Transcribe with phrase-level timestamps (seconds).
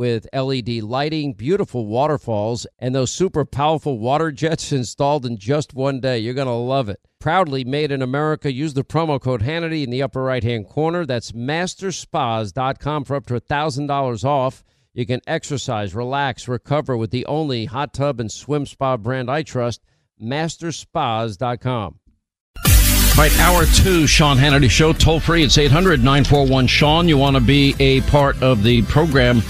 [0.00, 6.00] with LED lighting, beautiful waterfalls, and those super powerful water jets installed in just one
[6.00, 6.18] day.
[6.18, 7.00] You're going to love it.
[7.18, 8.50] Proudly made in America.
[8.50, 11.04] Use the promo code Hannity in the upper right hand corner.
[11.04, 14.64] That's masterspas.com for up to $1,000 off.
[14.94, 19.42] You can exercise, relax, recover with the only hot tub and swim spa brand I
[19.42, 19.82] trust,
[20.18, 21.98] masterspas.com.
[22.66, 25.42] All right, hour two, Sean Hannity Show, toll free.
[25.42, 27.06] It's 800 941 Sean.
[27.06, 29.42] You want to be a part of the program.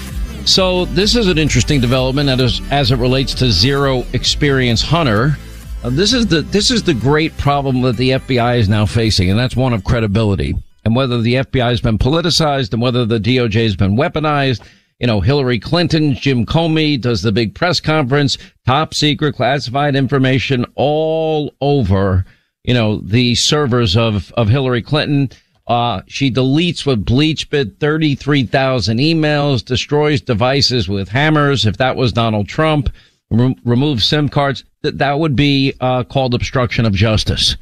[0.45, 5.37] So, this is an interesting development as, as it relates to zero experience hunter.
[5.83, 9.29] Uh, this is the this is the great problem that the FBI is now facing,
[9.29, 10.55] and that's one of credibility.
[10.83, 14.61] And whether the FBI has been politicized and whether the DOJ has been weaponized,
[14.99, 20.65] you know, Hillary Clinton, Jim Comey does the big press conference, top secret classified information
[20.75, 22.25] all over,
[22.63, 25.29] you know, the servers of, of Hillary Clinton.
[25.71, 31.65] Uh, she deletes with BleachBit 33,000 emails, destroys devices with hammers.
[31.65, 32.89] If that was Donald Trump,
[33.29, 37.55] re- remove SIM cards that that would be uh, called obstruction of justice.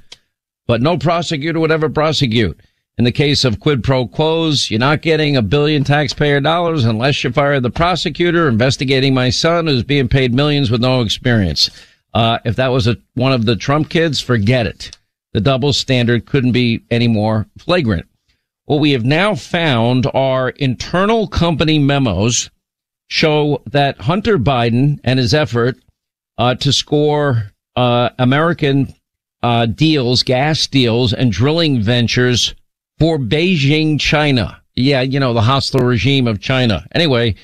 [0.65, 2.59] But no prosecutor would ever prosecute.
[2.97, 7.23] In the case of quid pro quos, you're not getting a billion taxpayer dollars unless
[7.23, 11.69] you fire the prosecutor investigating my son who's being paid millions with no experience.
[12.15, 14.97] Uh, if that was a, one of the Trump kids, forget it.
[15.33, 18.07] The double standard couldn't be any more flagrant.
[18.65, 22.49] What we have now found are internal company memos
[23.07, 25.77] show that Hunter Biden and his effort
[26.37, 28.93] uh, to score uh, American
[29.41, 32.53] uh, deals, gas deals, and drilling ventures
[32.97, 34.61] for Beijing, China.
[34.75, 36.85] Yeah, you know, the hostile regime of China.
[36.93, 37.35] Anyway,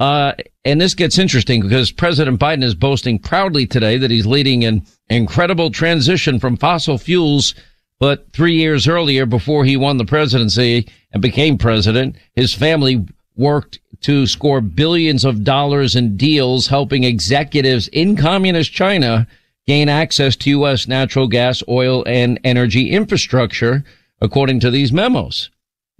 [0.00, 0.32] uh,
[0.64, 4.82] and this gets interesting because President Biden is boasting proudly today that he's leading an
[5.10, 7.54] incredible transition from fossil fuels.
[7.98, 13.06] But three years earlier, before he won the presidency and became president, his family
[13.36, 19.26] worked to score billions of dollars in deals helping executives in communist China
[19.66, 20.88] gain access to U.S.
[20.88, 23.84] natural gas, oil, and energy infrastructure,
[24.22, 25.50] according to these memos.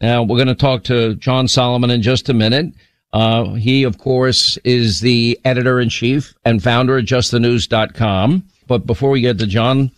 [0.01, 2.73] Now, we're going to talk to John Solomon in just a minute.
[3.13, 8.45] Uh, he, of course, is the editor in chief and founder of justthenews.com.
[8.67, 9.91] But before we get to John,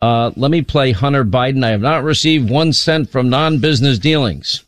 [0.00, 1.64] uh, let me play Hunter Biden.
[1.64, 4.64] I have not received one cent from non-business dealings.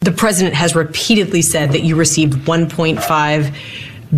[0.00, 3.54] The president has repeatedly said that you received 1.5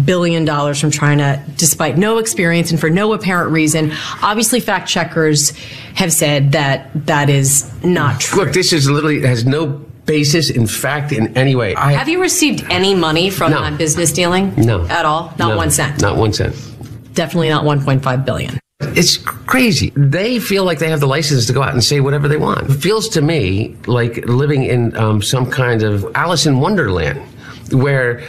[0.04, 3.92] billion dollars from China despite no experience and for no apparent reason.
[4.22, 5.56] Obviously, fact checkers
[5.94, 8.44] have said that that is not true.
[8.44, 11.74] Look, this is literally has no basis in fact in any way.
[11.74, 13.60] I, have you received any money from no.
[13.60, 14.54] that business dealing?
[14.56, 14.86] No.
[14.86, 15.34] At all?
[15.38, 16.00] Not no, one cent?
[16.00, 16.54] Not one cent.
[17.12, 18.58] Definitely not 1.5 billion.
[18.80, 19.90] It's crazy.
[19.96, 22.70] They feel like they have the license to go out and say whatever they want.
[22.70, 27.20] It feels to me like living in um, some kind of Alice in Wonderland
[27.72, 28.22] where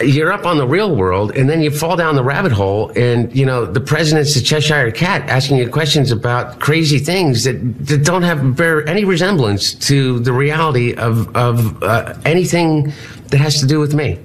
[0.00, 3.34] you're up on the real world and then you fall down the rabbit hole and
[3.34, 7.54] you know the president's the cheshire cat asking you questions about crazy things that,
[7.86, 12.92] that don't have any resemblance to the reality of, of uh, anything
[13.28, 14.18] that has to do with me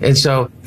[0.00, 0.50] and so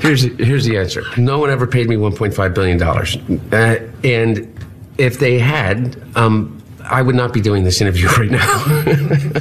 [0.00, 1.02] here's here's the answer.
[1.16, 3.16] No one ever paid me 1.5 billion dollars,
[3.52, 4.58] uh, and
[4.98, 9.40] if they had, um, I would not be doing this interview right now.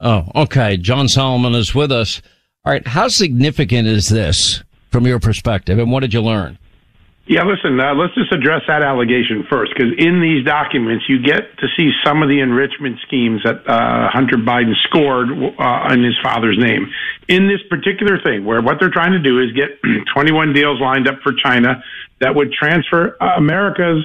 [0.00, 0.76] oh, okay.
[0.76, 2.20] John Solomon is with us.
[2.66, 2.84] All right.
[2.84, 6.58] How significant is this from your perspective, and what did you learn?
[7.28, 11.58] Yeah, listen, uh, let's just address that allegation first, because in these documents, you get
[11.58, 16.14] to see some of the enrichment schemes that uh, Hunter Biden scored uh, in his
[16.24, 16.90] father's name.
[17.28, 19.78] In this particular thing, where what they're trying to do is get
[20.14, 21.84] 21 deals lined up for China
[22.20, 24.04] that would transfer uh, America's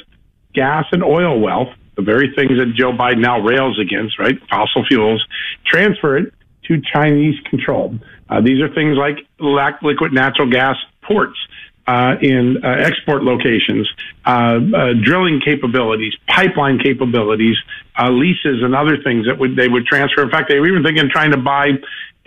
[0.54, 4.38] gas and oil wealth, the very things that Joe Biden now rails against, right?
[4.52, 5.26] Fossil fuels,
[5.66, 6.34] transfer it
[6.66, 7.98] to Chinese control.
[8.32, 11.38] Uh, these are things like liquid natural gas ports
[11.86, 13.90] uh, in uh, export locations,
[14.26, 17.58] uh, uh, drilling capabilities, pipeline capabilities,
[18.00, 20.24] uh, leases, and other things that would they would transfer.
[20.24, 21.72] In fact, they were even thinking of trying to buy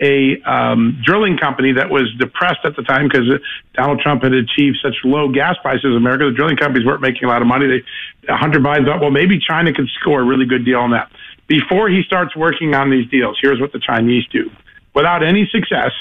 [0.01, 3.25] a um, drilling company that was depressed at the time because
[3.73, 6.25] Donald Trump had achieved such low gas prices in America.
[6.25, 7.65] The drilling companies weren't making a lot of money.
[7.65, 11.09] They, Hunter Biden thought, well, maybe China could score a really good deal on that.
[11.47, 14.51] Before he starts working on these deals, here's what the Chinese do.
[14.95, 15.91] Without any success,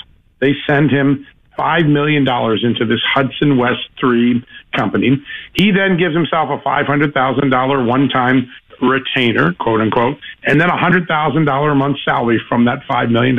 [0.41, 1.27] they send him
[1.59, 4.45] $5 million into this Hudson West 3
[4.77, 5.23] company.
[5.55, 8.51] He then gives himself a $500,000 one time
[8.81, 13.37] retainer, quote unquote, and then a $100,000 a month salary from that $5 million.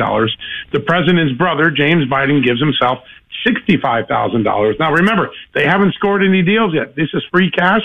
[0.72, 2.98] The president's brother, James Biden, gives himself
[3.46, 4.78] $65,000.
[4.78, 6.96] Now remember, they haven't scored any deals yet.
[6.96, 7.82] This is free cash.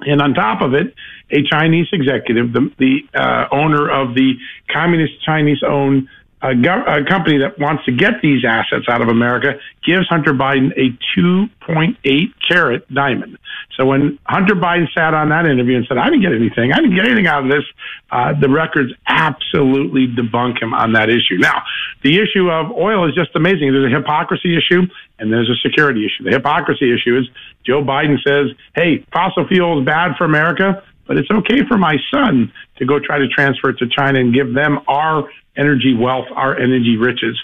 [0.00, 0.94] And on top of it,
[1.30, 4.34] a Chinese executive, the, the uh, owner of the
[4.68, 6.08] communist Chinese owned
[6.42, 10.72] a, a, company that wants to get these assets out of America gives Hunter Biden
[10.76, 13.38] a 2.8 carat diamond.
[13.76, 16.76] So when Hunter Biden sat on that interview and said, I didn't get anything, I
[16.76, 17.64] didn't get anything out of this,
[18.10, 21.38] uh, the records absolutely debunk him on that issue.
[21.38, 21.62] Now,
[22.02, 23.72] the issue of oil is just amazing.
[23.72, 24.82] There's a hypocrisy issue
[25.18, 26.24] and there's a security issue.
[26.24, 27.28] The hypocrisy issue is
[27.64, 31.96] Joe Biden says, hey, fossil fuel is bad for America but it's okay for my
[32.12, 36.26] son to go try to transfer it to China and give them our energy wealth,
[36.34, 37.38] our energy riches.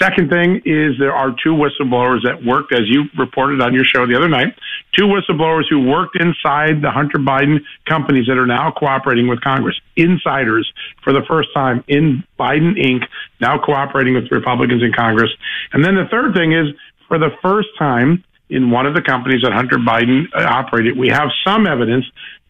[0.00, 4.06] Second thing is there are two whistleblowers that worked, as you reported on your show
[4.06, 4.54] the other night,
[4.96, 7.58] two whistleblowers who worked inside the Hunter Biden
[7.88, 9.74] companies that are now cooperating with Congress.
[9.96, 10.72] Insiders
[11.02, 13.02] for the first time in Biden Inc.,
[13.40, 15.30] now cooperating with Republicans in Congress.
[15.72, 16.68] And then the third thing is
[17.08, 21.08] for the first time in one of the companies that Hunter Biden uh, operated, we
[21.08, 22.04] have some evidence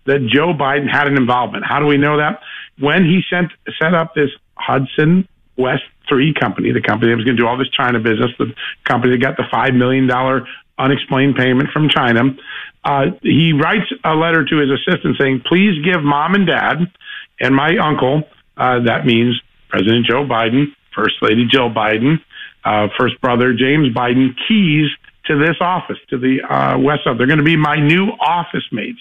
[0.04, 1.64] that Joe Biden had an involvement.
[1.66, 2.40] How do we know that?
[2.80, 7.36] When he sent set up this Hudson West 3 company, the company that was going
[7.36, 8.54] to do all this China business, the
[8.84, 10.08] company that got the $5 million
[10.78, 12.36] unexplained payment from China.
[12.84, 16.78] Uh, he writes a letter to his assistant saying, please give mom and dad
[17.40, 18.22] and my uncle,
[18.56, 22.20] uh, that means President Joe Biden, First Lady Jill Biden,
[22.64, 24.90] uh, first brother James Biden, keys
[25.26, 29.00] to this office, to the uh, West They're going to be my new office mates.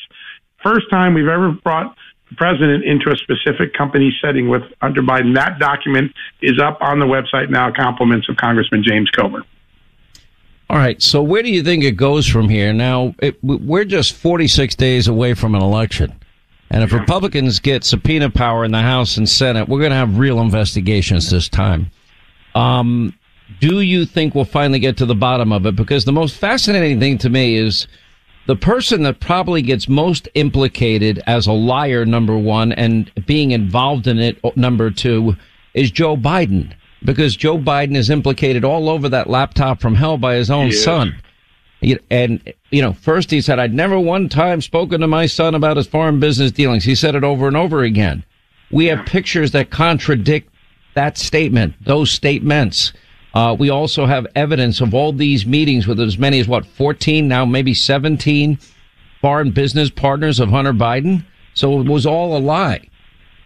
[0.63, 1.95] First time we've ever brought
[2.35, 5.35] president into a specific company setting with Hunter Biden.
[5.35, 7.71] That document is up on the website now.
[7.71, 9.43] Compliments of Congressman James Comer.
[10.69, 11.01] All right.
[11.01, 12.73] So where do you think it goes from here?
[12.73, 16.13] Now, it, we're just 46 days away from an election.
[16.69, 20.17] And if Republicans get subpoena power in the House and Senate, we're going to have
[20.17, 21.89] real investigations this time.
[22.55, 23.17] Um,
[23.61, 25.77] do you think we'll finally get to the bottom of it?
[25.77, 27.87] Because the most fascinating thing to me is
[28.47, 34.07] the person that probably gets most implicated as a liar, number one, and being involved
[34.07, 35.35] in it, number two,
[35.73, 36.73] is Joe Biden.
[37.03, 41.21] Because Joe Biden is implicated all over that laptop from hell by his own son.
[42.09, 45.77] And, you know, first he said, I'd never one time spoken to my son about
[45.77, 46.85] his foreign business dealings.
[46.85, 48.23] He said it over and over again.
[48.71, 50.51] We have pictures that contradict
[50.95, 52.91] that statement, those statements.
[53.37, 57.27] Uh, we also have evidence of all these meetings with as many as what 14
[57.27, 58.57] now maybe 17
[59.21, 61.23] foreign business partners of Hunter Biden.
[61.53, 62.89] So it was all a lie.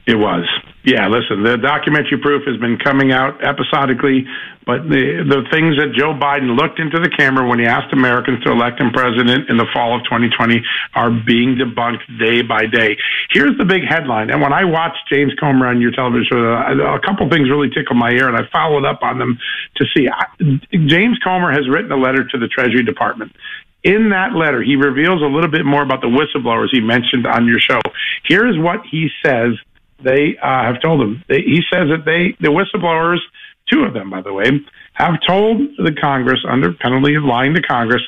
[0.07, 0.47] It was.
[0.85, 4.25] Yeah, listen, the documentary proof has been coming out episodically,
[4.65, 8.43] but the the things that Joe Biden looked into the camera when he asked Americans
[8.43, 10.63] to elect him president in the fall of 2020
[10.93, 12.97] are being debunked day by day.
[13.29, 16.99] Here's the big headline, and when I watched James Comer on your television show, a
[16.99, 19.39] couple things really tickled my ear, and I followed up on them
[19.77, 20.07] to see.
[20.87, 23.35] James Comer has written a letter to the Treasury Department.
[23.83, 27.47] In that letter, he reveals a little bit more about the whistleblowers he mentioned on
[27.47, 27.79] your show.
[28.23, 29.53] Here's what he says
[30.03, 31.23] they uh, have told him.
[31.27, 33.19] They, he says that they, the whistleblowers,
[33.71, 34.45] two of them, by the way,
[34.93, 38.01] have told the Congress under penalty of lying to Congress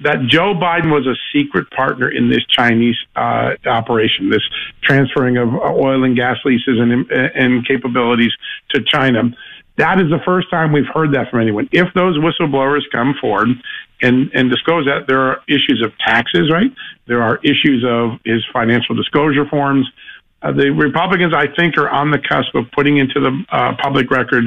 [0.00, 4.42] that Joe Biden was a secret partner in this Chinese uh, operation, this
[4.82, 8.32] transferring of oil and gas leases and, and capabilities
[8.70, 9.22] to China.
[9.78, 11.68] That is the first time we've heard that from anyone.
[11.72, 13.48] If those whistleblowers come forward
[14.02, 16.70] and, and disclose that, there are issues of taxes, right?
[17.06, 19.86] There are issues of his financial disclosure forms.
[20.42, 24.10] Uh, the Republicans, I think, are on the cusp of putting into the uh, public
[24.10, 24.44] record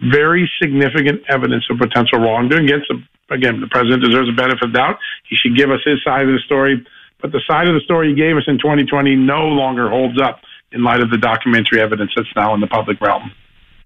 [0.00, 4.72] very significant evidence of potential wrongdoing against the, again, the president deserves a benefit of
[4.72, 4.98] doubt.
[5.28, 6.84] He should give us his side of the story.
[7.20, 10.40] But the side of the story he gave us in 2020 no longer holds up
[10.70, 13.32] in light of the documentary evidence that's now in the public realm.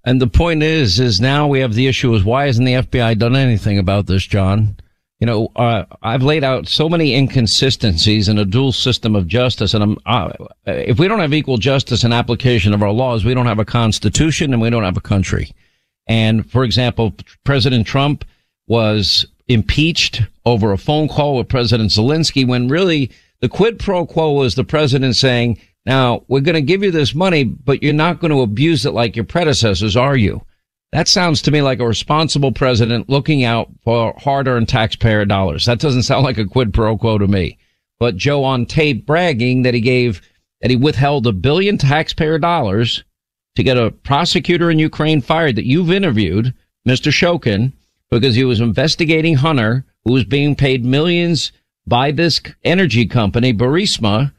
[0.05, 3.19] And the point is, is now we have the issue is why hasn't the FBI
[3.19, 4.77] done anything about this, John?
[5.21, 9.73] You know, uh, I've laid out so many inconsistencies in a dual system of justice,
[9.73, 10.33] and uh,
[10.67, 13.65] if we don't have equal justice and application of our laws, we don't have a
[13.65, 15.53] constitution and we don't have a country.
[16.13, 18.27] And for example, President Trump
[18.67, 24.33] was impeached over a phone call with President Zelensky when really the quid pro quo
[24.33, 28.21] was the president saying, now we're going to give you this money, but you're not
[28.21, 30.43] going to abuse it like your predecessors, are you?
[30.93, 35.65] That sounds to me like a responsible president looking out for hard earned taxpayer dollars.
[35.65, 37.57] That doesn't sound like a quid pro quo to me.
[37.99, 40.21] But Joe on tape bragging that he gave,
[40.61, 43.03] that he withheld a billion taxpayer dollars
[43.57, 46.55] to get a prosecutor in Ukraine fired that you've interviewed,
[46.89, 47.13] Mr.
[47.13, 47.73] Shokin,
[48.11, 51.53] because he was investigating Hunter, who was being paid millions
[51.87, 54.33] by this energy company, Burisma,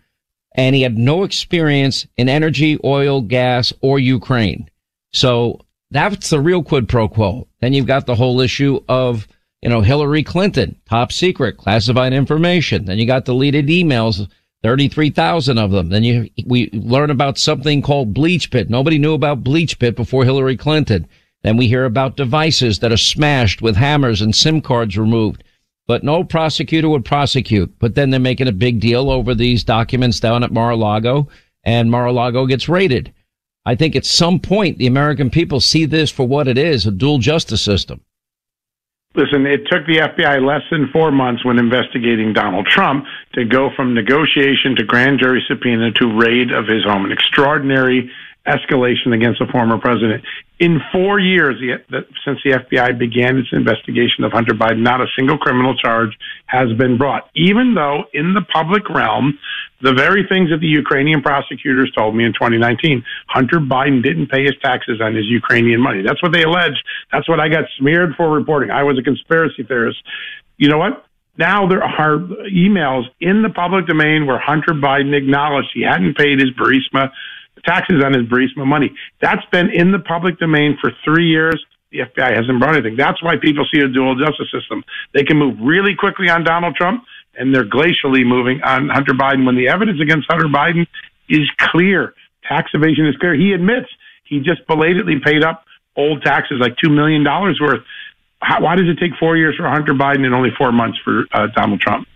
[0.55, 4.69] and he had no experience in energy, oil, gas, or Ukraine.
[5.11, 7.47] So that's the real quid pro quo.
[7.61, 9.27] Then you've got the whole issue of,
[9.61, 12.85] you know, Hillary Clinton, top secret, classified information.
[12.85, 14.27] Then you got deleted emails
[14.63, 15.89] 33,000 of them.
[15.89, 18.69] Then you, we learn about something called BleachBit.
[18.69, 21.07] Nobody knew about BleachBit before Hillary Clinton.
[21.43, 25.43] Then we hear about devices that are smashed with hammers and SIM cards removed.
[25.85, 27.77] But no prosecutor would prosecute.
[27.77, 31.27] But then they're making a big deal over these documents down at Mar-a-Lago
[31.65, 33.13] and Mar-a-Lago gets raided.
[33.65, 36.91] I think at some point the American people see this for what it is, a
[36.91, 38.01] dual justice system.
[39.15, 43.69] Listen, it took the FBI less than four months when investigating Donald Trump to go
[43.75, 47.05] from negotiation to grand jury subpoena to raid of his home.
[47.05, 48.09] An extraordinary
[48.47, 50.23] escalation against a former president.
[50.59, 51.55] In four years
[52.25, 56.11] since the FBI began its investigation of Hunter Biden, not a single criminal charge
[56.45, 59.39] has been brought, even though in the public realm,
[59.81, 64.43] the very things that the Ukrainian prosecutors told me in 2019, Hunter Biden didn't pay
[64.43, 66.03] his taxes on his Ukrainian money.
[66.05, 66.83] That's what they alleged.
[67.11, 68.71] That's what I got smeared for reporting.
[68.71, 69.99] I was a conspiracy theorist.
[70.57, 71.05] You know what?
[71.37, 76.39] Now there are emails in the public domain where Hunter Biden acknowledged he hadn't paid
[76.39, 77.09] his Burisma
[77.65, 78.91] taxes on his Burisma money.
[79.21, 81.63] That's been in the public domain for three years.
[81.91, 82.97] The FBI hasn't brought anything.
[82.97, 84.83] That's why people see a dual justice system.
[85.13, 87.03] They can move really quickly on Donald Trump,
[87.37, 90.87] and they're glacially moving on Hunter Biden when the evidence against Hunter Biden
[91.29, 92.13] is clear.
[92.47, 93.35] Tax evasion is clear.
[93.35, 93.87] He admits
[94.23, 95.65] he just belatedly paid up
[95.95, 97.83] old taxes, like $2 million worth.
[98.41, 101.25] How, why does it take four years for Hunter Biden and only four months for
[101.31, 102.07] uh, Donald Trump?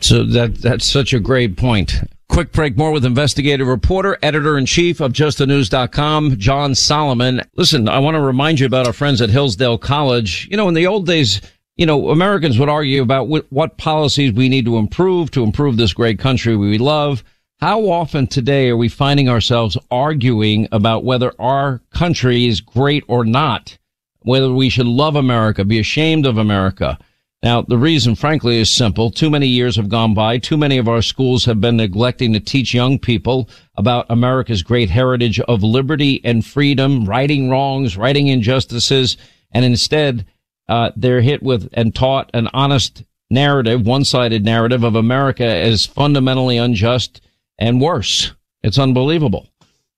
[0.00, 1.94] So that that's such a great point.
[2.28, 7.42] Quick break more with investigative reporter, editor in chief of justthenews.com, John Solomon.
[7.56, 10.46] Listen, I want to remind you about our friends at Hillsdale College.
[10.48, 11.40] You know, in the old days,
[11.76, 15.92] you know, Americans would argue about what policies we need to improve to improve this
[15.92, 17.24] great country we love.
[17.58, 23.24] How often today are we finding ourselves arguing about whether our country is great or
[23.24, 23.76] not?
[24.20, 26.98] Whether we should love America, be ashamed of America?
[27.42, 29.10] Now, the reason, frankly, is simple.
[29.10, 30.36] Too many years have gone by.
[30.36, 34.90] Too many of our schools have been neglecting to teach young people about America's great
[34.90, 39.16] heritage of liberty and freedom, righting wrongs, righting injustices,
[39.52, 40.26] and instead,
[40.68, 46.58] uh, they're hit with and taught an honest narrative, one-sided narrative of America as fundamentally
[46.58, 47.22] unjust
[47.58, 48.32] and worse.
[48.62, 49.49] It's unbelievable.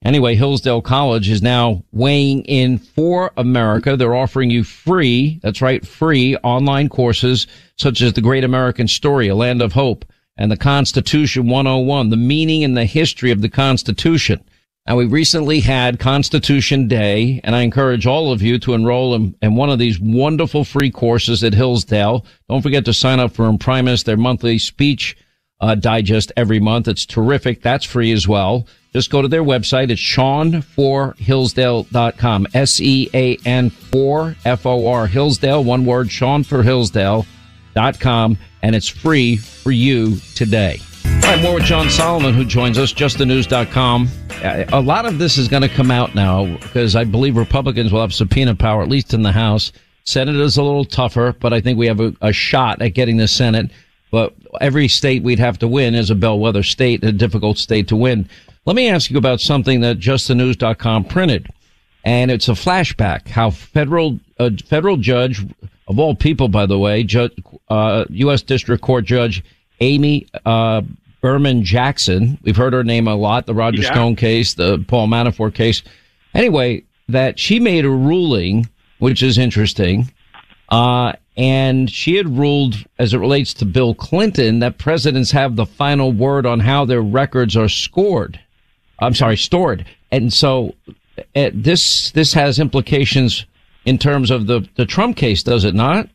[0.04, 3.97] Anyway, Hillsdale College is now weighing in for America.
[3.97, 9.28] They're offering you free, that's right, free online courses such as The Great American Story,
[9.28, 10.04] A Land of Hope,
[10.37, 14.42] and The Constitution 101, the meaning and the history of the Constitution.
[14.88, 19.37] Now, we recently had Constitution Day, and I encourage all of you to enroll in,
[19.40, 22.26] in, one of these wonderful free courses at Hillsdale.
[22.49, 25.16] Don't forget to sign up for Imprimis, their monthly speech
[25.62, 26.88] uh, digest every month.
[26.88, 27.62] It's terrific.
[27.62, 28.66] That's free as well.
[28.92, 29.90] Just go to their website.
[29.90, 32.47] It's sean4hillsdale.com.
[32.52, 35.64] S-E-A-N 4 F-O-R Hillsdale.
[35.64, 38.38] One word, sean4hillsdale.com.
[38.62, 40.78] And it's free for you today.
[41.04, 44.09] All right, more with John Solomon, who joins us, justthenews.com.
[44.73, 48.02] A lot of this is going to come out now because I believe Republicans will
[48.02, 49.73] have subpoena power, at least in the House.
[50.04, 53.19] Senate is a little tougher, but I think we have a, a shot at getting
[53.19, 53.71] the Senate.
[54.12, 57.97] But every state we'd have to win is a bellwether state, a difficult state to
[57.97, 58.28] win.
[58.66, 61.49] Let me ask you about something that justthenews.com printed.
[62.04, 65.45] And it's a flashback how federal, a federal judge
[65.88, 67.33] of all people, by the way, judge,
[67.69, 68.42] uh, U.S.
[68.42, 69.42] District Court Judge
[69.81, 70.83] Amy, uh,
[71.23, 72.38] Berman Jackson.
[72.42, 73.47] We've heard her name a lot.
[73.47, 73.92] The Roger yeah.
[73.92, 75.83] Stone case, the Paul Manafort case.
[76.35, 80.12] Anyway, that she made a ruling which is interesting.
[80.69, 85.66] Uh, and she had ruled, as it relates to Bill Clinton, that presidents have the
[85.66, 88.38] final word on how their records are scored.
[88.98, 89.86] I'm sorry, stored.
[90.10, 90.74] And so
[91.34, 93.46] uh, this this has implications
[93.84, 96.08] in terms of the the Trump case, does it not?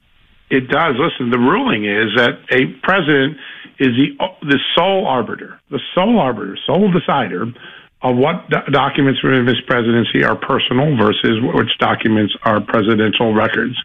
[0.50, 0.96] It does.
[0.98, 3.38] Listen, the ruling is that a president
[3.80, 7.48] is the the sole arbiter, the sole arbiter, sole decider
[8.02, 13.76] of what do- documents from his presidency are personal versus which documents are presidential records.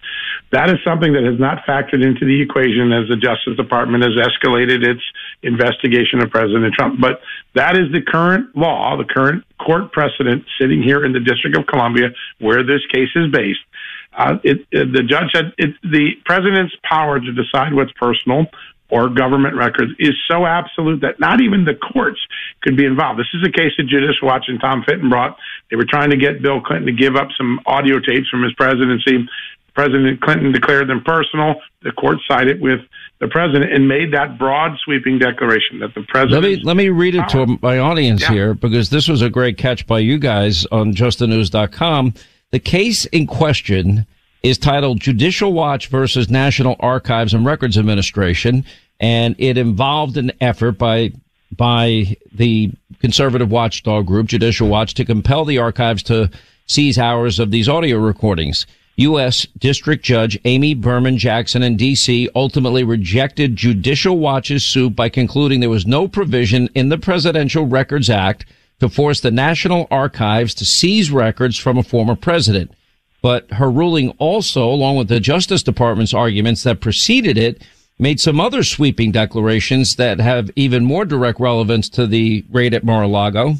[0.52, 4.12] That is something that has not factored into the equation as the Justice Department has
[4.20, 5.00] escalated its
[5.42, 7.00] investigation of President Trump.
[7.00, 7.20] But
[7.54, 11.66] that is the current law, the current court precedent sitting here in the District of
[11.66, 13.64] Columbia where this case is based.
[14.12, 18.44] Uh, it, it, the judge said it, the president's power to decide what's personal
[18.92, 22.20] or government records is so absolute that not even the courts
[22.60, 23.18] could be involved.
[23.18, 25.38] This is a case that Judicial Watch and Tom Fitton brought.
[25.70, 28.52] They were trying to get Bill Clinton to give up some audio tapes from his
[28.52, 29.26] presidency.
[29.74, 31.54] President Clinton declared them personal.
[31.82, 32.80] The court sided with
[33.20, 36.42] the president and made that broad sweeping declaration that the president.
[36.42, 38.32] Let me let me read it to my audience Yeah.
[38.32, 42.14] here because this was a great catch by you guys on justthenews.com.
[42.50, 44.06] The case in question
[44.42, 48.64] is titled Judicial Watch versus National Archives and Records Administration,
[49.00, 51.12] and it involved an effort by
[51.56, 56.30] by the conservative watchdog group Judicial Watch to compel the archives to
[56.66, 58.66] seize hours of these audio recordings.
[59.02, 59.46] U.S.
[59.58, 62.28] District Judge Amy Berman Jackson in D.C.
[62.34, 68.10] ultimately rejected Judicial Watch's suit by concluding there was no provision in the Presidential Records
[68.10, 68.44] Act
[68.80, 72.72] to force the National Archives to seize records from a former president.
[73.20, 77.62] But her ruling also, along with the Justice Department's arguments that preceded it,
[77.98, 82.84] made some other sweeping declarations that have even more direct relevance to the raid at
[82.84, 83.54] Mar-a-Lago.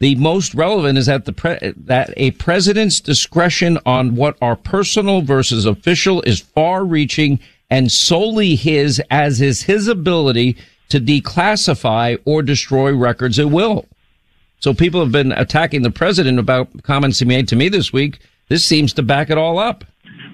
[0.00, 5.20] The most relevant is that the pre- that a president's discretion on what are personal
[5.20, 7.38] versus official is far-reaching
[7.68, 10.56] and solely his, as is his ability
[10.88, 13.86] to declassify or destroy records at will.
[14.58, 18.20] So people have been attacking the president about comments he made to me this week.
[18.48, 19.84] This seems to back it all up.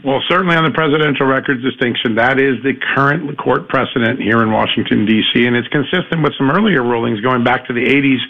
[0.04, 4.52] Well, certainly on the presidential records distinction, that is the current court precedent here in
[4.52, 8.22] Washington, D.C., and it's consistent with some earlier rulings going back to the 80s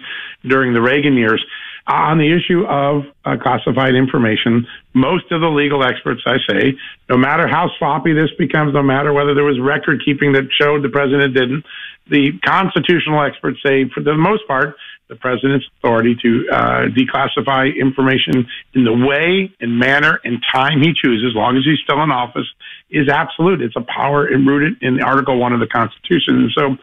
[0.49, 1.45] during the Reagan years.
[1.89, 6.75] On the issue of uh, classified information, most of the legal experts, I say,
[7.09, 10.83] no matter how sloppy this becomes, no matter whether there was record keeping that showed
[10.83, 11.65] the president didn't,
[12.11, 14.75] the constitutional experts say, for the most part,
[15.09, 20.93] the president's authority to uh, declassify information in the way and manner and time he
[20.93, 22.47] chooses, as long as he's still in office,
[22.91, 23.63] is absolute.
[23.63, 26.43] It's a power rooted in Article One of the Constitution.
[26.43, 26.77] And so,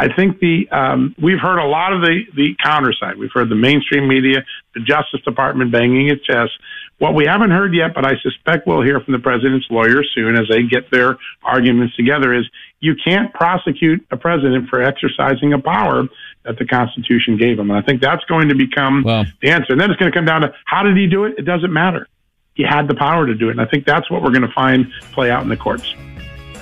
[0.00, 3.18] I think the um, we've heard a lot of the the counter side.
[3.18, 6.52] We've heard the mainstream media, the Justice Department banging its chest.
[6.98, 10.36] What we haven't heard yet, but I suspect we'll hear from the president's lawyers soon
[10.36, 12.48] as they get their arguments together, is
[12.80, 16.04] you can't prosecute a president for exercising a power
[16.44, 17.70] that the Constitution gave him.
[17.70, 19.72] And I think that's going to become Well- the answer.
[19.72, 21.34] And then it's going to come down to how did he do it?
[21.38, 22.06] It doesn't matter.
[22.54, 23.52] He had the power to do it.
[23.52, 25.94] And I think that's what we're going to find play out in the courts.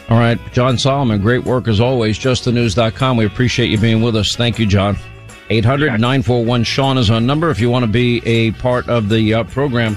[0.09, 2.17] All right, John Solomon, great work as always.
[2.19, 3.17] JustTheNews.com.
[3.17, 4.37] We appreciate you being with us.
[4.37, 4.97] Thank you, John.
[5.51, 9.35] 800 941 Sean is our number if you want to be a part of the
[9.35, 9.97] uh, program.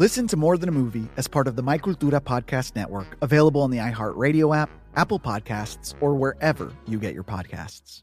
[0.00, 3.60] Listen to More Than a Movie as part of the My Cultura Podcast Network, available
[3.60, 8.02] on the iHeartRadio app, Apple Podcasts, or wherever you get your podcasts.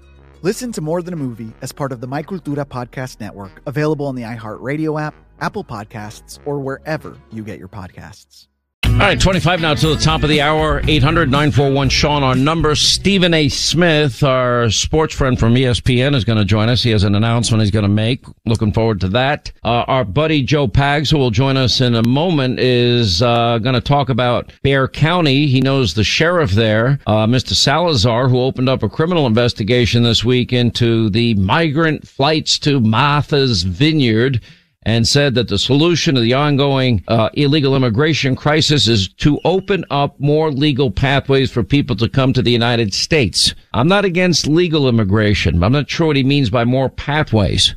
[0.43, 4.07] Listen to More Than a Movie as part of the My Cultura Podcast Network, available
[4.07, 8.47] on the iHeartRadio app, Apple Podcasts, or wherever you get your podcasts.
[8.91, 10.81] All right, 25 now to the top of the hour.
[10.87, 12.75] 800 941 Sean, our number.
[12.75, 13.49] Stephen A.
[13.49, 16.83] Smith, our sports friend from ESPN, is going to join us.
[16.83, 18.25] He has an announcement he's going to make.
[18.45, 19.51] Looking forward to that.
[19.63, 23.73] Uh, our buddy Joe Pags, who will join us in a moment, is uh, going
[23.73, 25.47] to talk about Bexar County.
[25.47, 27.53] He knows the sheriff there, uh, Mr.
[27.53, 33.63] Salazar, who opened up a criminal investigation this week into the migrant flights to Martha's
[33.63, 34.41] Vineyard
[34.83, 39.85] and said that the solution to the ongoing uh, illegal immigration crisis is to open
[39.91, 43.53] up more legal pathways for people to come to the United States.
[43.73, 45.63] I'm not against legal immigration.
[45.63, 47.75] I'm not sure what he means by more pathways.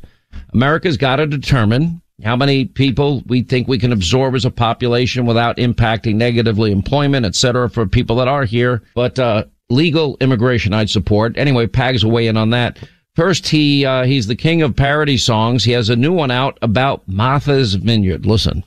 [0.53, 5.25] America's got to determine how many people we think we can absorb as a population
[5.25, 8.81] without impacting negatively employment, et cetera, for people that are here.
[8.95, 11.37] But uh, legal immigration, I'd support.
[11.37, 12.79] Anyway, Pags will weigh in on that.
[13.15, 15.63] First, he uh, he's the king of parody songs.
[15.63, 18.25] He has a new one out about Martha's Vineyard.
[18.25, 18.65] Listen.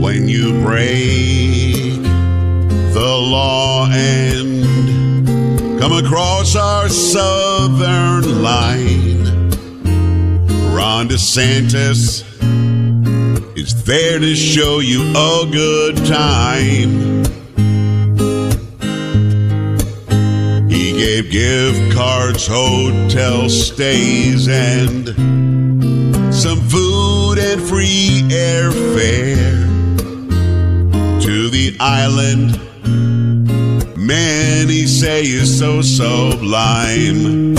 [0.00, 2.02] when you break
[2.92, 5.26] the law and
[5.80, 9.24] come across our southern line.
[10.72, 12.29] Ron DeSantis
[13.74, 17.24] there to show you a good time.
[20.68, 25.08] He gave gift cards, hotel stays, and
[26.34, 29.66] some food and free airfare
[31.22, 32.58] to the island.
[33.96, 37.54] Many say is so sublime.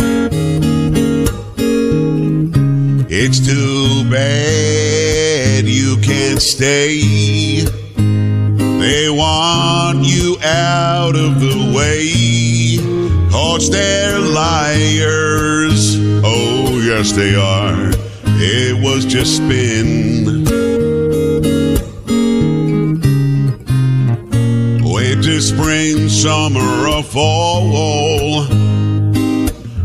[3.10, 5.01] It's too bad
[6.02, 7.00] can't stay.
[8.80, 12.80] They want you out of the way.
[13.32, 15.98] Cause they're liars.
[16.24, 17.92] Oh, yes, they are.
[18.44, 20.46] It was just spin.
[24.84, 28.46] Winter, spring, summer, or fall.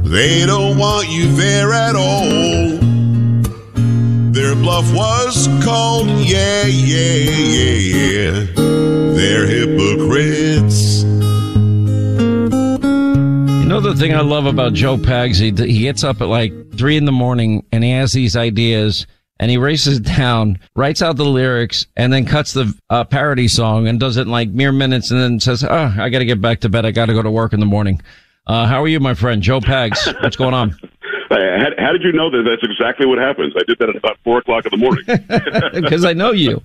[0.05, 2.46] They don't want you there at all.
[4.67, 8.47] Their bluff was called, yeah, yeah, yeah, yeah.
[9.15, 11.05] They're hypocrites.
[11.05, 11.09] You
[13.69, 15.37] know the thing I love about Joe Pags?
[15.37, 19.07] He, he gets up at like three in the morning and he has these ideas
[19.39, 23.87] and he races down, writes out the lyrics, and then cuts the uh, parody song
[23.87, 26.41] and does it in like mere minutes and then says, oh, I got to get
[26.41, 26.85] back to bed.
[26.85, 28.03] I got to go to work in the morning.
[28.49, 29.43] Uh, how are you, my friend?
[29.43, 30.13] Joe Pags.
[30.23, 30.77] What's going on?
[31.29, 33.55] How, how did you know that that's exactly what happens?
[33.57, 35.05] I did that at about four o'clock in the morning.
[35.87, 36.63] Because I know you.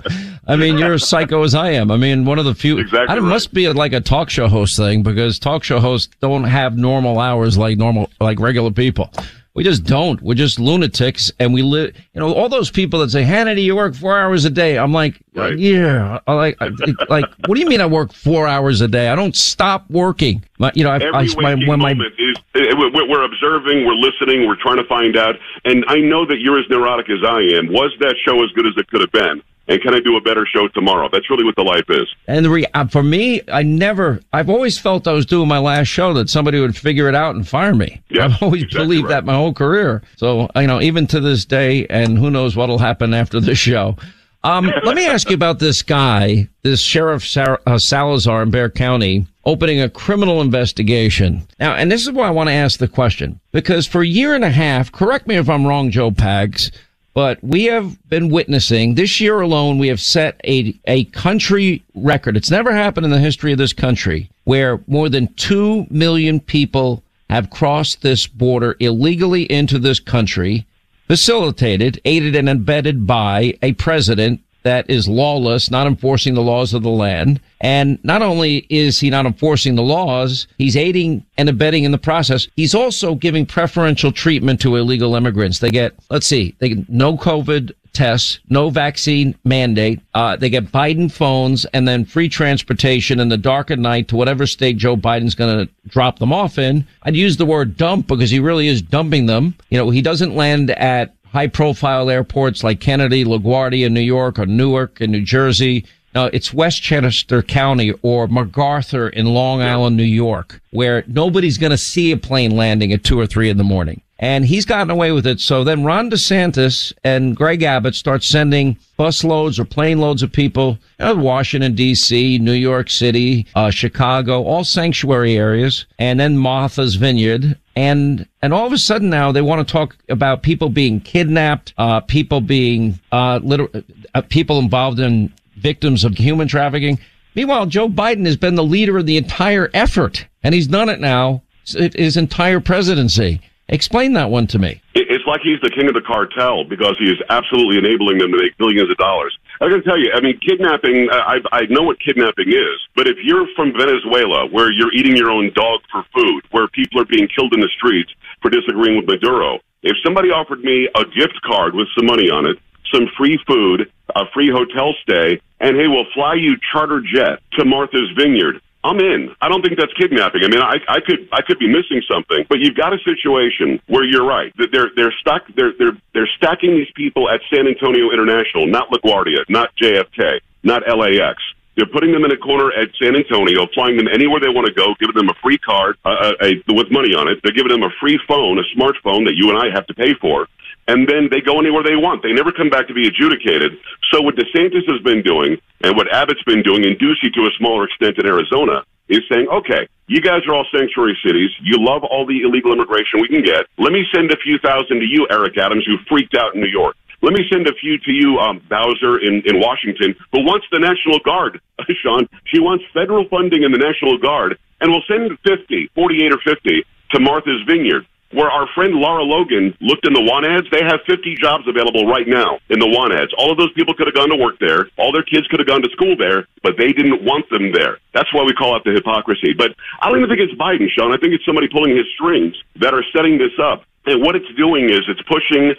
[0.47, 1.91] I mean, you're as psycho as I am.
[1.91, 2.80] I mean, one of the few.
[2.80, 6.13] Exactly I, it must be like a talk show host thing because talk show hosts
[6.21, 9.12] don't have normal hours like normal, like regular people.
[9.54, 10.22] We just don't.
[10.22, 11.94] We're just lunatics, and we live.
[12.14, 14.94] You know, all those people that say, "Hannity, you work four hours a day." I'm
[14.94, 16.20] like, yeah.
[16.26, 16.70] I like, I,
[17.10, 19.10] like, what do you mean I work four hours a day?
[19.10, 20.44] I don't stop working.
[20.58, 24.62] My, you know, I, Every I, my, when my is we're observing, we're listening, we're
[24.62, 25.36] trying to find out.
[25.66, 27.68] And I know that you're as neurotic as I am.
[27.68, 29.42] Was that show as good as it could have been?
[29.67, 31.08] And can I do a better show tomorrow?
[31.12, 32.08] That's really what the life is.
[32.28, 35.60] And the re- uh, for me, I never, I've always felt I was doing my
[35.60, 38.02] last show that somebody would figure it out and fire me.
[38.19, 40.02] I've always believed that my whole career.
[40.17, 43.97] So, you know, even to this day, and who knows what'll happen after this show.
[44.43, 48.71] Um, let me ask you about this guy, this Sheriff Sar- uh, Salazar in Bexar
[48.71, 51.47] County, opening a criminal investigation.
[51.60, 54.36] Now, and this is why I want to ask the question, because for a year
[54.36, 56.71] and a half, correct me if I'm wrong, Joe Pags,
[57.13, 62.38] but we have been witnessing this year alone, we have set a, a country record.
[62.38, 67.04] It's never happened in the history of this country where more than 2 million people
[67.30, 70.65] have crossed this border illegally into this country,
[71.08, 76.84] facilitated, aided and abetted by a president that is lawless, not enforcing the laws of
[76.84, 77.39] the land.
[77.60, 81.97] And not only is he not enforcing the laws, he's aiding and abetting in the
[81.97, 82.47] process.
[82.56, 85.60] He's also giving preferential treatment to illegal immigrants.
[85.60, 90.00] They get, let's see, they get no COVID tests, no vaccine mandate.
[90.13, 94.15] Uh, they get Biden phones and then free transportation in the dark of night to
[94.15, 96.88] whatever state Joe Biden's going to drop them off in.
[97.04, 99.56] I'd use the word dump because he really is dumping them.
[99.69, 104.38] You know, he doesn't land at high profile airports like Kennedy, LaGuardia in New York
[104.38, 105.86] or Newark in New Jersey.
[106.13, 111.78] No, it's Westchester County or MacArthur in Long Island, New York, where nobody's going to
[111.78, 114.02] see a plane landing at two or three in the morning.
[114.21, 115.39] And he's gotten away with it.
[115.39, 120.31] So then Ron DeSantis and Greg Abbott start sending bus loads or plane loads of
[120.31, 126.38] people, you know, Washington D.C., New York City, uh, Chicago, all sanctuary areas, and then
[126.38, 127.57] Martha's Vineyard.
[127.75, 131.73] And, and all of a sudden now they want to talk about people being kidnapped,
[131.79, 136.99] uh, people being, uh, liter- uh, people involved in victims of human trafficking.
[137.34, 140.99] Meanwhile, Joe Biden has been the leader of the entire effort, and he's done it
[140.99, 143.41] now his entire presidency.
[143.71, 144.81] Explain that one to me.
[144.93, 148.38] It's like he's the king of the cartel because he is absolutely enabling them to
[148.38, 149.31] make billions of dollars.
[149.62, 152.77] I got to tell you, I mean, kidnapping, I, I I know what kidnapping is,
[152.95, 156.99] but if you're from Venezuela, where you're eating your own dog for food, where people
[156.99, 161.05] are being killed in the streets for disagreeing with Maduro, if somebody offered me a
[161.05, 162.57] gift card with some money on it,
[162.93, 167.63] some free food, a free hotel stay, and hey, we'll fly you charter jet to
[167.63, 168.60] Martha's Vineyard.
[168.84, 169.36] I'm in.
[169.41, 170.41] I don't think that's kidnapping.
[170.44, 173.80] I mean, I, I could I could be missing something, but you've got a situation
[173.88, 174.52] where you're right.
[174.58, 175.44] That they're they're stuck.
[175.56, 180.82] They're they're they're stacking these people at San Antonio International, not LaGuardia, not JFK, not
[180.88, 181.38] LAX.
[181.78, 184.74] They're putting them in a corner at San Antonio, flying them anywhere they want to
[184.74, 187.39] go, giving them a free card uh, a, a, with money on it.
[187.44, 190.13] They're giving them a free phone, a smartphone that you and I have to pay
[190.20, 190.48] for
[190.91, 192.19] and then they go anywhere they want.
[192.19, 193.80] They never come back to be adjudicated.
[194.12, 197.51] So what DeSantis has been doing and what Abbott's been doing, and Ducey to a
[197.58, 201.49] smaller extent in Arizona, is saying, okay, you guys are all sanctuary cities.
[201.63, 203.71] You love all the illegal immigration we can get.
[203.80, 206.71] Let me send a few thousand to you, Eric Adams, who freaked out in New
[206.71, 206.95] York.
[207.23, 210.80] Let me send a few to you, um, Bowser in, in Washington, who wants the
[210.80, 211.62] National Guard,
[212.04, 212.27] Sean.
[212.45, 216.84] She wants federal funding in the National Guard, and we'll send 50, 48 or 50
[217.13, 220.67] to Martha's Vineyard, where our friend Lara Logan looked in the want ads.
[220.72, 223.32] They have 50 jobs available right now in the want ads.
[223.38, 224.89] All of those people could have gone to work there.
[224.98, 228.00] All their kids could have gone to school there, but they didn't want them there.
[228.13, 229.54] That's why we call out the hypocrisy.
[229.54, 231.12] But I don't even think it's Biden, Sean.
[231.12, 233.84] I think it's somebody pulling his strings that are setting this up.
[234.06, 235.76] And what it's doing is it's pushing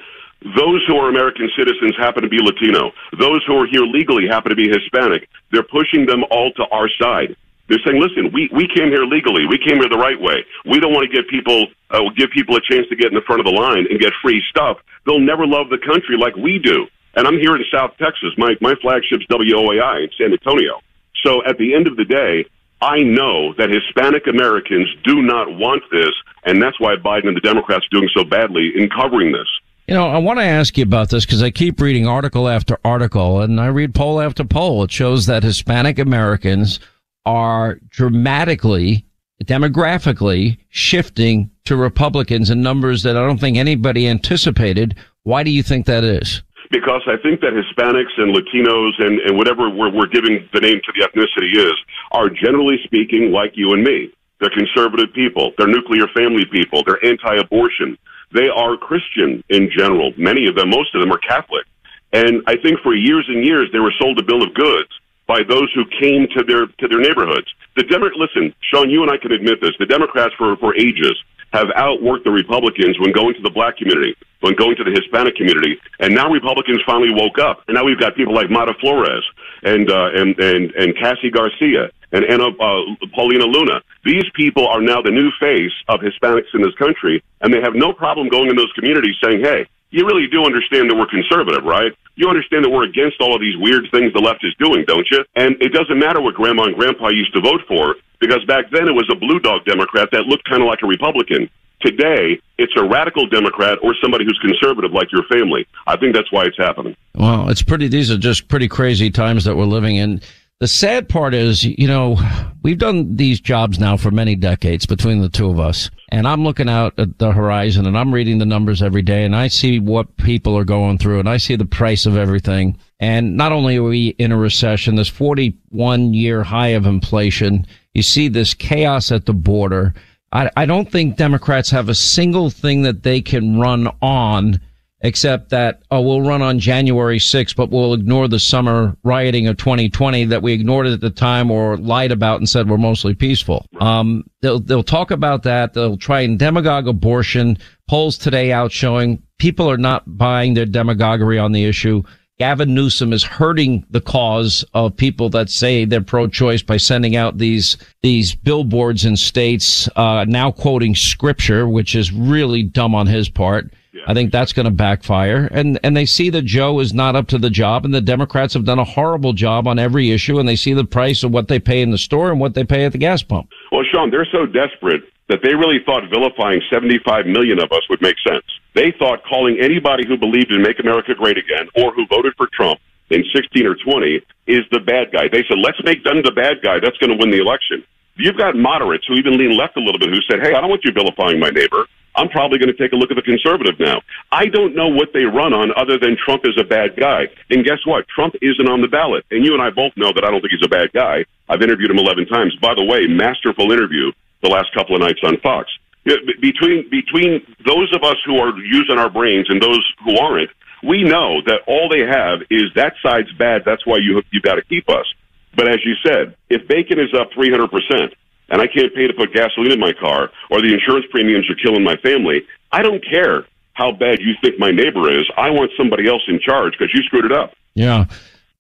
[0.57, 2.91] those who are American citizens happen to be Latino.
[3.19, 5.29] Those who are here legally happen to be Hispanic.
[5.51, 7.37] They're pushing them all to our side.
[7.69, 9.47] They're saying, listen, we, we came here legally.
[9.47, 10.45] We came here the right way.
[10.67, 13.25] We don't want to give people, uh, give people a chance to get in the
[13.27, 14.79] front of the line and get free stuff.
[15.07, 16.87] They'll never love the country like we do.
[17.15, 18.31] And I'm here in South Texas.
[18.37, 20.81] My, my flagship's WOAI in San Antonio.
[21.23, 22.47] So at the end of the day,
[22.81, 26.11] I know that Hispanic Americans do not want this,
[26.45, 29.47] and that's why Biden and the Democrats are doing so badly in covering this.
[29.87, 32.79] You know, I want to ask you about this because I keep reading article after
[32.85, 34.85] article and I read poll after poll.
[34.85, 36.81] It shows that Hispanic Americans
[37.25, 39.07] are dramatically,
[39.45, 44.97] demographically shifting to Republicans in numbers that I don't think anybody anticipated.
[45.23, 46.43] Why do you think that is?
[46.71, 50.81] Because I think that Hispanics and Latinos and, and whatever we're, we're giving the name
[50.85, 51.75] to the ethnicity is
[52.13, 54.11] are generally speaking like you and me.
[54.41, 55.53] They're conservative people.
[55.57, 56.83] They're nuclear family people.
[56.85, 57.97] They're anti-abortion.
[58.33, 60.13] They are Christian in general.
[60.17, 61.67] Many of them, most of them are Catholic.
[62.13, 64.89] And I think for years and years they were sold a bill of goods
[65.27, 67.47] by those who came to their to their neighborhoods.
[67.77, 69.73] The Demo- listen, Sean, you and I can admit this.
[69.79, 71.17] The Democrats for for ages
[71.53, 75.37] have outworked the Republicans when going to the black community, when going to the Hispanic
[75.37, 79.25] community, and now Republicans finally woke up, and now we've got people like Mayra Flores
[79.63, 82.83] and uh, and and and Cassy Garcia and Anna uh,
[83.15, 83.81] Paulina Luna.
[84.05, 87.75] These people are now the new face of Hispanics in this country, and they have
[87.75, 91.65] no problem going in those communities saying, "Hey, you really do understand that we're conservative,
[91.65, 91.93] right?
[92.17, 95.07] You understand that we're against all of these weird things the left is doing, don't
[95.11, 95.25] you?
[95.37, 98.89] And it doesn't matter what grandma and grandpa used to vote for because back then
[98.89, 101.49] it was a blue dog Democrat that looked kind of like a Republican.
[101.81, 105.67] Today, it's a radical Democrat or somebody who's conservative like your family.
[105.87, 106.97] I think that's why it's happening.
[107.15, 110.23] Well, it's pretty, these are just pretty crazy times that we're living in.
[110.61, 112.17] The sad part is, you know,
[112.63, 115.91] we've done these jobs now for many decades between the two of us.
[116.11, 119.35] And I'm looking out at the horizon and I'm reading the numbers every day and
[119.35, 122.79] I see what people are going through and I see the price of everything.
[123.01, 128.03] And not only are we in a recession, this 41 year high of inflation, you
[128.03, 129.95] see this chaos at the border.
[130.31, 134.61] I, I don't think Democrats have a single thing that they can run on
[135.03, 139.57] except that oh we'll run on January 6th, but we'll ignore the summer rioting of
[139.57, 143.67] 2020 that we ignored at the time or lied about and said we're mostly peaceful.
[143.81, 145.75] Um, they'll they'll talk about that.
[145.75, 147.59] They'll try and demagogue abortion.
[147.89, 152.03] Polls today out showing people are not buying their demagoguery on the issue.
[152.39, 157.39] Gavin Newsom is hurting the cause of people that say they're pro-choice by sending out
[157.39, 163.29] these these billboards in states uh, now quoting scripture, which is really dumb on his
[163.29, 163.73] part.
[164.07, 165.49] I think that's going to backfire.
[165.53, 168.55] And, and they see that Joe is not up to the job and the Democrats
[168.55, 171.49] have done a horrible job on every issue and they see the price of what
[171.49, 173.49] they pay in the store and what they pay at the gas pump.
[173.71, 178.03] Well, Sean, they're so desperate that they really thought vilifying 75 million of us would
[178.03, 178.45] make sense.
[178.75, 182.49] They thought calling anybody who believed in Make America Great Again or who voted for
[182.53, 185.29] Trump in 16 or 20 is the bad guy.
[185.29, 186.81] They said, let's make them the bad guy.
[186.81, 187.85] That's going to win the election.
[188.17, 190.69] You've got moderates who even lean left a little bit who said, hey, I don't
[190.69, 191.87] want you vilifying my neighbor.
[192.15, 194.03] I'm probably going to take a look at the conservative now.
[194.31, 197.29] I don't know what they run on other than Trump is a bad guy.
[197.51, 198.07] And guess what?
[198.09, 199.25] Trump isn't on the ballot.
[199.31, 201.25] And you and I both know that I don't think he's a bad guy.
[201.49, 202.57] I've interviewed him 11 times.
[202.61, 205.71] By the way, masterful interview the last couple of nights on Fox.
[206.05, 210.51] Between, between those of us who are using our brains and those who aren't,
[210.83, 213.63] we know that all they have is that side's bad.
[213.65, 215.07] That's why you, you got to keep us.
[215.55, 218.13] But as you said, if bacon is up 300%,
[218.53, 221.57] and I can't pay to put gasoline in my car, or the insurance premiums are
[221.57, 225.25] killing my family, I don't care how bad you think my neighbor is.
[225.37, 227.55] I want somebody else in charge because you screwed it up.
[227.75, 228.05] Yeah.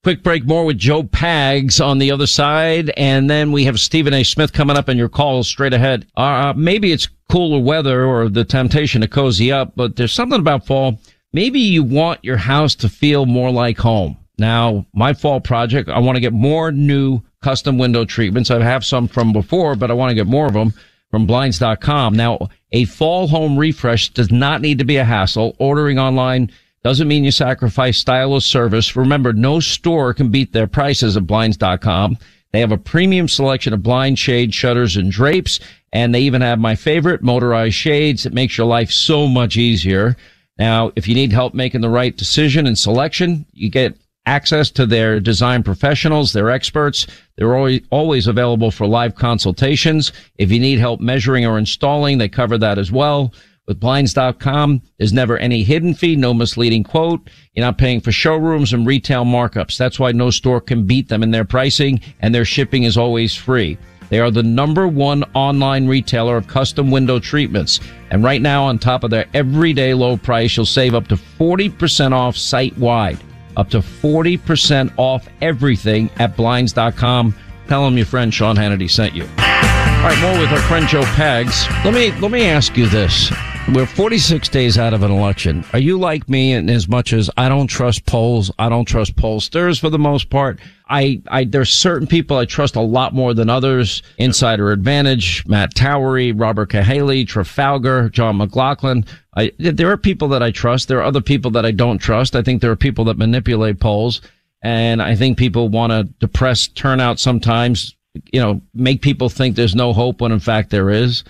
[0.02, 2.90] Quick break more with Joe Pags on the other side.
[2.96, 4.24] And then we have Stephen A.
[4.24, 6.06] Smith coming up in your calls straight ahead.
[6.16, 10.66] Uh, maybe it's cooler weather or the temptation to cozy up, but there's something about
[10.66, 10.98] fall.
[11.32, 14.16] Maybe you want your house to feel more like home.
[14.38, 18.50] Now, my fall project, I want to get more new custom window treatments.
[18.50, 20.72] I have some from before, but I want to get more of them
[21.10, 22.14] from blinds.com.
[22.14, 25.54] Now, a fall home refresh does not need to be a hassle.
[25.58, 26.50] Ordering online
[26.82, 28.96] doesn't mean you sacrifice style or service.
[28.96, 32.16] Remember, no store can beat their prices at blinds.com.
[32.52, 35.60] They have a premium selection of blind shade shutters and drapes,
[35.92, 38.26] and they even have my favorite motorized shades.
[38.26, 40.16] It makes your life so much easier.
[40.58, 43.96] Now, if you need help making the right decision and selection, you get
[44.26, 47.06] access to their design professionals, their experts.
[47.36, 50.12] They're always, always available for live consultations.
[50.38, 53.32] If you need help measuring or installing, they cover that as well.
[53.66, 57.30] With blinds.com, there's never any hidden fee, no misleading quote.
[57.54, 59.76] You're not paying for showrooms and retail markups.
[59.76, 63.36] That's why no store can beat them in their pricing and their shipping is always
[63.36, 63.78] free.
[64.08, 67.80] They are the number one online retailer of custom window treatments.
[68.10, 72.12] And right now, on top of their everyday low price, you'll save up to 40%
[72.12, 73.18] off site wide.
[73.56, 77.34] Up to 40% off everything at blinds.com.
[77.68, 79.24] Tell them your friend Sean Hannity sent you.
[79.24, 81.68] All right, more with our friend Joe Pags.
[81.84, 83.30] Let me let me ask you this:
[83.68, 85.64] We're 46 days out of an election.
[85.72, 88.50] Are you like me in as much as I don't trust polls?
[88.58, 90.58] I don't trust pollsters for the most part.
[90.90, 94.02] I, I there's certain people I trust a lot more than others.
[94.18, 99.06] Insider Advantage, Matt Towery, Robert Cahaly, Trafalgar, John McLaughlin.
[99.36, 100.88] I, there are people that I trust.
[100.88, 102.36] There are other people that I don't trust.
[102.36, 104.20] I think there are people that manipulate polls.
[104.62, 107.94] And I think people want to depress turnout sometimes
[108.32, 111.24] you know, make people think there's no hope when in fact there is.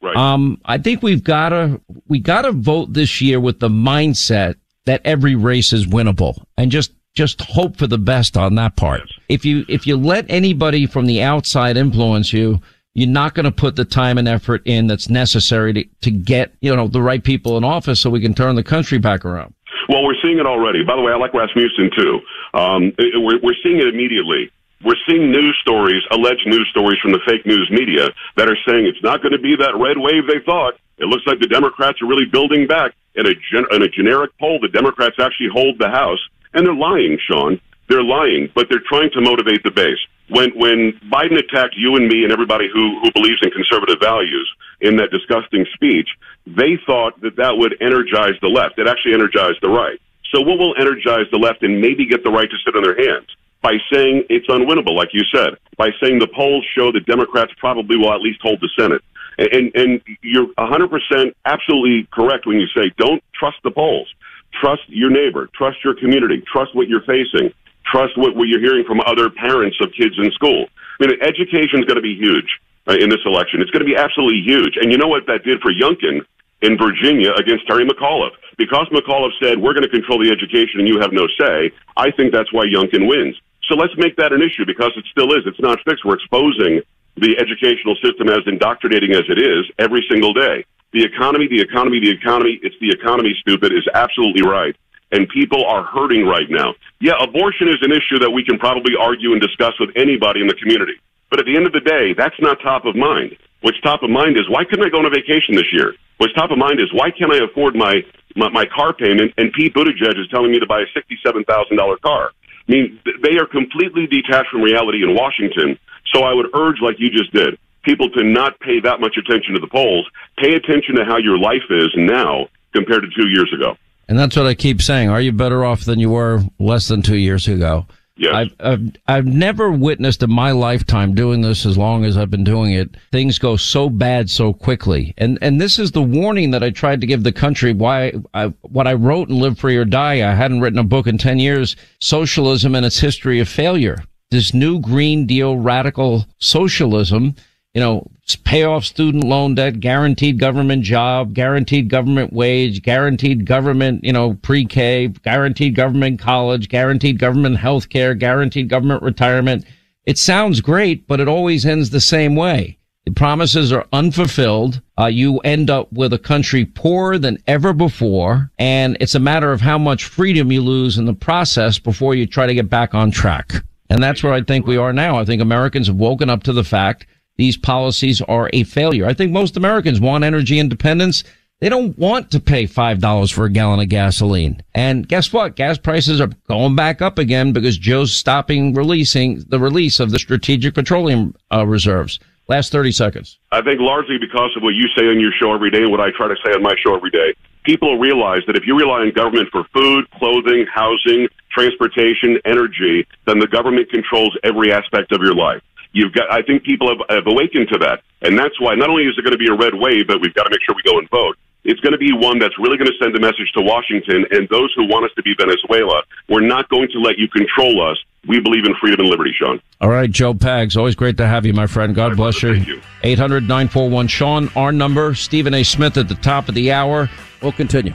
[0.00, 0.16] Right.
[0.16, 4.54] Um, I think we've got to we got to vote this year with the mindset
[4.86, 9.00] that every race is winnable, and just just hope for the best on that part.
[9.00, 9.18] Yes.
[9.28, 12.60] If you if you let anybody from the outside influence you,
[12.94, 16.54] you're not going to put the time and effort in that's necessary to to get
[16.60, 19.52] you know the right people in office so we can turn the country back around.
[19.88, 20.84] Well, we're seeing it already.
[20.84, 22.20] By the way, I like Rasmussen too.
[22.54, 24.50] Um, it- we're, we're seeing it immediately.
[24.84, 28.86] We're seeing news stories, alleged news stories from the fake news media that are saying
[28.86, 30.74] it's not going to be that red wave they thought.
[30.98, 32.94] It looks like the Democrats are really building back.
[33.14, 36.20] In a, gen- in a generic poll, the Democrats actually hold the House.
[36.54, 37.60] And they're lying, Sean.
[37.88, 39.98] They're lying, but they're trying to motivate the base.
[40.28, 44.48] When, when Biden attacked you and me and everybody who, who believes in conservative values
[44.80, 46.08] in that disgusting speech,
[46.46, 48.78] they thought that that would energize the left.
[48.78, 49.98] It actually energized the right.
[50.32, 52.96] So what will energize the left and maybe get the right to sit on their
[52.96, 53.26] hands?
[53.60, 55.56] By saying it's unwinnable, like you said.
[55.76, 59.02] By saying the polls show that Democrats probably will at least hold the Senate.
[59.38, 64.12] And, and, you're 100% absolutely correct when you say don't trust the polls.
[64.60, 65.48] Trust your neighbor.
[65.54, 66.42] Trust your community.
[66.52, 67.52] Trust what you're facing.
[67.86, 70.66] Trust what, what you're hearing from other parents of kids in school.
[71.00, 72.50] I mean, education is going to be huge
[72.88, 73.62] uh, in this election.
[73.62, 74.74] It's going to be absolutely huge.
[74.80, 76.26] And you know what that did for Youngkin
[76.62, 78.34] in Virginia against Terry McAuliffe?
[78.56, 82.10] Because McAuliffe said, we're going to control the education and you have no say, I
[82.10, 83.38] think that's why Youngkin wins.
[83.68, 85.44] So let's make that an issue because it still is.
[85.44, 86.04] It's not fixed.
[86.04, 86.80] We're exposing
[87.16, 90.64] the educational system as indoctrinating as it is every single day.
[90.92, 94.74] The economy, the economy, the economy, it's the economy, stupid, is absolutely right.
[95.12, 96.74] And people are hurting right now.
[97.00, 100.48] Yeah, abortion is an issue that we can probably argue and discuss with anybody in
[100.48, 100.96] the community.
[101.30, 103.36] But at the end of the day, that's not top of mind.
[103.60, 105.94] What's top of mind is why couldn't I go on a vacation this year?
[106.18, 108.02] What's top of mind is why can't I afford my,
[108.36, 109.34] my, my car payment?
[109.36, 112.30] And Pete Buttigieg is telling me to buy a $67,000 car.
[112.68, 115.78] I mean, they are completely detached from reality in Washington.
[116.14, 119.54] So I would urge, like you just did, people to not pay that much attention
[119.54, 120.08] to the polls.
[120.38, 123.76] Pay attention to how your life is now compared to two years ago.
[124.08, 125.10] And that's what I keep saying.
[125.10, 127.86] Are you better off than you were less than two years ago?
[128.18, 128.34] Yes.
[128.34, 132.44] I've, I've, I've never witnessed in my lifetime doing this as long as I've been
[132.44, 132.96] doing it.
[133.12, 135.14] Things go so bad so quickly.
[135.16, 138.46] And, and this is the warning that I tried to give the country why I,
[138.62, 140.28] what I wrote in Live Free or Die.
[140.28, 144.02] I hadn't written a book in 10 years, Socialism and its History of Failure.
[144.30, 147.36] This new Green Deal radical socialism,
[147.72, 154.04] you know, pay off student loan debt, guaranteed government job, guaranteed government wage, guaranteed government,
[154.04, 159.64] you know, pre-K, guaranteed government college, guaranteed government health care, guaranteed government retirement.
[160.04, 162.78] It sounds great, but it always ends the same way.
[163.06, 164.82] The promises are unfulfilled.
[164.98, 168.50] Uh, you end up with a country poorer than ever before.
[168.58, 172.26] And it's a matter of how much freedom you lose in the process before you
[172.26, 173.52] try to get back on track.
[173.88, 175.18] And that's where I think we are now.
[175.18, 177.06] I think Americans have woken up to the fact
[177.38, 179.06] these policies are a failure.
[179.06, 181.24] I think most Americans want energy independence.
[181.60, 184.62] They don't want to pay $5 for a gallon of gasoline.
[184.74, 185.56] And guess what?
[185.56, 190.18] Gas prices are going back up again because Joe's stopping releasing the release of the
[190.18, 192.20] strategic petroleum uh, reserves.
[192.48, 193.38] Last 30 seconds.
[193.52, 196.00] I think largely because of what you say on your show every day and what
[196.00, 197.34] I try to say on my show every day.
[197.64, 203.38] People realize that if you rely on government for food, clothing, housing, transportation, energy, then
[203.38, 205.60] the government controls every aspect of your life.
[205.92, 208.02] You've got, I think people have, have awakened to that.
[208.22, 210.34] And that's why not only is it going to be a red wave, but we've
[210.34, 211.36] got to make sure we go and vote.
[211.64, 214.48] It's going to be one that's really going to send a message to Washington and
[214.48, 216.02] those who want us to be Venezuela.
[216.28, 217.98] We're not going to let you control us.
[218.26, 219.60] We believe in freedom and liberty, Sean.
[219.80, 221.94] All right, Joe Pags, always great to have you, my friend.
[221.94, 222.80] God bless you.
[223.02, 225.14] 800 941 Sean, our number.
[225.14, 225.62] Stephen A.
[225.62, 227.10] Smith at the top of the hour.
[227.42, 227.94] We'll continue.